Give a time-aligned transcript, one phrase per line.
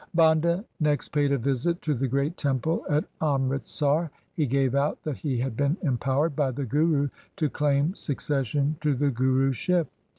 [0.15, 4.09] Banda next paid a visit to the great temple at Amritsar.
[4.33, 8.95] He gave out that he had been empowered by the Guru to claim succession to
[8.95, 9.89] the Guruship.